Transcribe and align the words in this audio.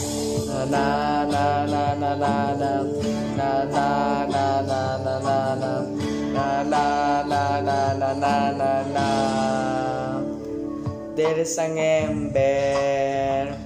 Na 0.00 1.24
na 1.24 1.66
na 1.66 1.94
na 1.94 2.14
na 2.14 2.54
na, 2.54 2.72
na 3.36 3.64
na 3.64 4.24
na 4.24 4.60
na 4.62 4.88
na 4.96 5.54
na, 5.54 5.82
na 6.32 7.22
na 7.22 7.62
na 7.62 8.14
na 8.14 8.52
na 8.52 8.72
na 8.94 9.08
There 11.16 11.38
is 11.38 11.58
an 11.58 11.76
ember 11.76 13.58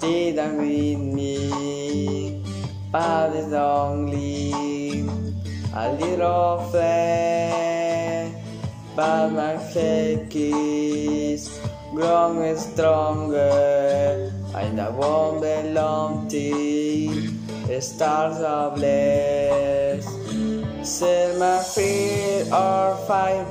didn't 0.00 0.56
with 0.58 0.98
me, 1.14 2.42
but 2.90 3.34
it's 3.34 3.52
only 3.52 4.52
a 5.74 5.92
little 5.92 6.58
flame. 6.70 8.34
But 8.96 9.28
my 9.30 9.56
faith 9.58 10.34
is 10.34 11.60
growing 11.94 12.56
stronger. 12.56 14.32
And 14.54 14.80
I 14.80 14.90
won't 14.90 15.40
belong 15.40 16.28
the 16.28 17.80
stars 17.80 18.40
of 18.40 18.76
blessed. 18.76 20.08
Set 20.84 21.38
my 21.38 21.62
feet 21.62 22.50
or 22.52 22.96
fire 23.06 23.46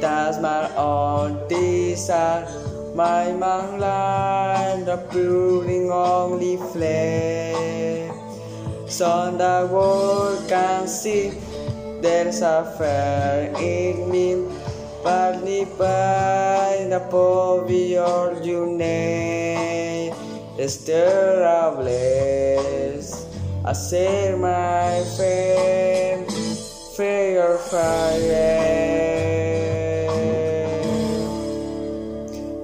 that's 0.00 0.38
my 0.40 0.74
own 0.76 1.46
desire. 1.46 2.48
My 2.94 3.30
mind 3.32 4.86
the 4.86 4.96
building 5.12 5.90
only 5.92 6.56
flame 6.56 8.12
so 8.88 9.30
the 9.30 9.68
world 9.70 10.48
can 10.48 10.88
see 10.88 11.32
there's 12.00 12.40
a 12.40 12.64
fire 12.76 13.52
in 13.60 14.10
me 14.10 14.44
partly 15.04 15.66
by 15.78 16.86
the 16.88 17.00
poverty 17.10 17.96
of 17.96 18.44
your 18.44 18.66
name 18.66 20.12
It's 20.62 20.76
Esterables. 20.76 21.88
I 23.64 23.72
say, 23.72 24.36
my 24.36 25.02
friend, 25.16 26.30
fear 26.94 27.32
your 27.32 27.56
fire. 27.56 28.60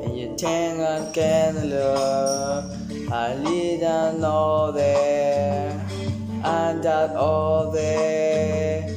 And 0.03 0.13
you 0.15 0.37
think 0.37 0.81
I 0.81 1.11
can 1.15 1.71
love, 1.71 2.71
I 3.11 3.35
lead 3.37 3.83
and 3.83 4.23
all 4.23 4.73
there, 4.73 5.73
and 6.45 6.83
that 6.85 7.17
all 7.17 7.71
there, 7.71 8.91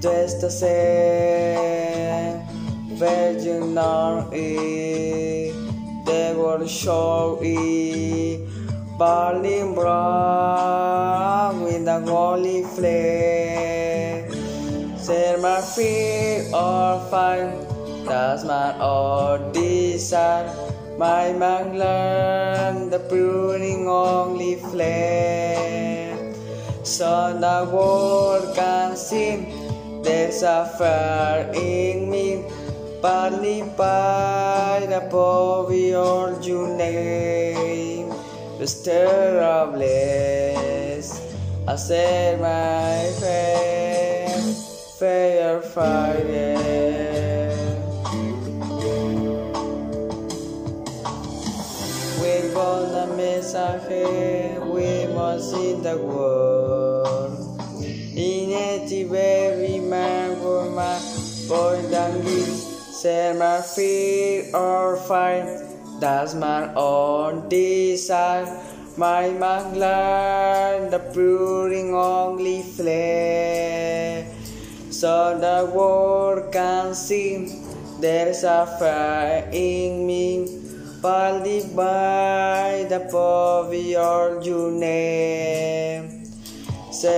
just 0.00 0.40
the 0.40 0.48
same, 0.48 2.40
But 2.98 3.42
you 3.42 3.60
know 3.66 4.30
it 4.32 4.85
it 7.42 8.40
burning 8.98 9.74
bright 9.74 11.52
with 11.62 11.84
the 11.84 12.00
holy 12.00 12.62
flame 12.62 14.30
set 14.96 15.40
my 15.40 15.60
feet 15.60 16.52
on 16.52 17.10
fire 17.10 17.66
that's 18.06 18.44
my 18.44 18.72
own 18.78 19.50
desire. 19.50 20.46
My 20.96 21.32
mind 21.32 21.76
learn 21.76 22.88
the 22.88 23.00
burning 23.00 23.88
only 23.88 24.54
flame 24.70 26.32
so 26.84 27.34
the 27.34 27.68
world 27.74 28.54
can 28.54 28.96
see 28.96 29.44
there's 30.04 30.42
a 30.44 30.70
fire 30.78 31.50
in 31.52 32.08
me. 32.08 32.44
Partly 33.02 33.64
above 34.96 35.72
your 35.72 36.40
your 36.40 36.68
name, 36.76 38.10
of 39.42 39.74
bliss. 39.74 41.20
I 41.68 41.76
said 41.76 42.40
my 42.40 43.04
fame, 43.20 44.54
fair 44.98 45.60
fire. 45.60 46.56
We 52.20 52.32
want 52.54 52.88
the 52.96 53.06
message. 53.16 53.82
we 54.72 55.14
must 55.14 55.54
in 55.54 55.82
the 55.82 55.98
world. 55.98 57.60
In 57.82 58.50
it, 58.50 58.90
every 59.12 59.78
man, 59.80 60.40
woman, 60.40 61.02
boy, 61.48 61.84
and 61.92 62.24
girl. 62.24 62.65
Set 62.96 63.36
my 63.36 63.60
feet 63.60 64.52
or 64.54 64.96
fire 64.96 65.68
That's 66.00 66.32
my 66.32 66.72
own 66.72 67.46
desire. 67.50 68.48
My 68.96 69.28
learn 69.28 70.88
the 70.88 71.00
pruning 71.12 71.92
only 71.92 72.62
flame 72.62 74.32
So 74.90 75.36
the 75.36 75.70
world 75.76 76.50
can 76.50 76.94
see 76.94 77.60
There's 78.00 78.44
a 78.44 78.64
fire 78.80 79.46
in 79.52 80.06
me. 80.06 80.48
Partly 81.02 81.68
by 81.76 82.86
the 82.88 83.00
poverty 83.12 83.94
of 83.94 84.42
your 84.42 84.70
name 84.72 86.24
Set 86.90 87.16